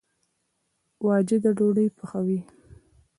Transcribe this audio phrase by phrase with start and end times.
[1.05, 2.39] واجده ډوډۍ پخوي